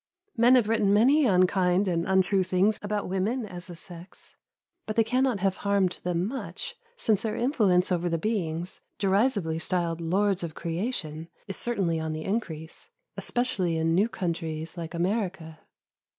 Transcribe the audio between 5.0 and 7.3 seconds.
cannot have harmed them much, since